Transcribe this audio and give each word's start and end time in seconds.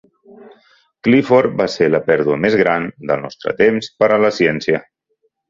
Clifford 1.07 1.53
va 1.59 1.67
ser 1.73 1.89
"la 1.91 1.99
pèrdua 2.07 2.39
més 2.47 2.57
gran 2.63 2.89
del 3.11 3.23
nostre 3.27 3.55
temps 3.61 3.93
per 4.01 4.11
a 4.17 4.19
la 4.25 4.35
ciència". 4.41 4.83